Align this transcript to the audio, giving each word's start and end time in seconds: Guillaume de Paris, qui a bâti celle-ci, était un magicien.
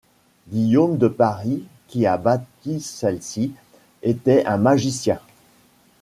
Guillaume 0.49 0.97
de 0.97 1.07
Paris, 1.07 1.61
qui 1.87 2.07
a 2.07 2.17
bâti 2.17 2.79
celle-ci, 2.79 3.51
était 4.01 4.43
un 4.47 4.57
magicien. 4.57 5.19